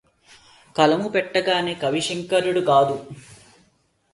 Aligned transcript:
కలము 0.75 1.09
పట్టగానె 1.09 1.73
కవిశేఖరుడు 1.73 2.59
గాడు 2.61 2.97